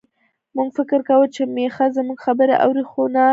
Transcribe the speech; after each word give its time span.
موږ 0.55 0.69
فکر 0.77 0.99
کاوه 1.07 1.27
چې 1.35 1.41
میښه 1.55 1.85
زموږ 1.97 2.17
خبرې 2.25 2.55
اوري، 2.63 2.83
خو 2.89 3.01
نه. 3.15 3.25